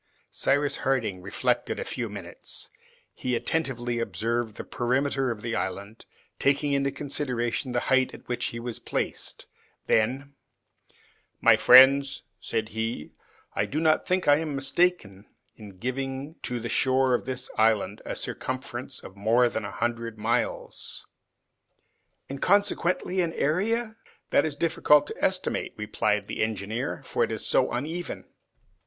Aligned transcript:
Cyrus 0.31 0.77
Harding 0.77 1.21
reflected 1.21 1.79
a 1.79 1.83
few 1.85 2.09
minutes; 2.09 2.71
he 3.13 3.35
attentively 3.35 3.99
observed 3.99 4.55
the 4.57 4.63
perimeter 4.63 5.29
of 5.29 5.43
the 5.43 5.55
island, 5.55 6.05
taking 6.39 6.73
into 6.73 6.89
consideration 6.89 7.69
the 7.69 7.81
height 7.81 8.11
at 8.15 8.27
which 8.27 8.45
he 8.45 8.59
was 8.59 8.79
placed; 8.79 9.45
then, 9.85 10.33
"My 11.39 11.55
friends," 11.55 12.23
said 12.39 12.69
he, 12.69 13.11
"I 13.53 13.67
do 13.67 13.79
not 13.79 14.07
think 14.07 14.27
I 14.27 14.37
am 14.39 14.55
mistaken 14.55 15.27
in 15.55 15.77
giving 15.77 16.33
to 16.41 16.59
the 16.59 16.67
shore 16.67 17.13
of 17.13 17.25
the 17.27 17.47
island 17.55 18.01
a 18.03 18.15
circumference 18.15 19.03
of 19.03 19.15
more 19.15 19.49
than 19.49 19.63
a 19.65 19.69
hundred 19.71 20.17
miles." 20.17 21.05
"And 22.27 22.41
consequently 22.41 23.21
an 23.21 23.33
area?" 23.33 23.97
"That 24.31 24.45
is 24.47 24.55
difficult 24.55 25.05
to 25.07 25.23
estimate," 25.23 25.75
replied 25.77 26.25
the 26.25 26.41
engineer, 26.41 27.03
"for 27.03 27.23
it 27.23 27.31
is 27.31 27.45
so 27.45 27.71
uneven." 27.71 28.25